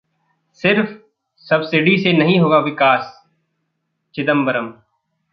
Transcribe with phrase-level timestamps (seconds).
[0.63, 0.87] सिर्फ
[1.37, 3.11] सब्सिडी से नहीं होगा विकास:
[4.15, 4.73] चिदंबरम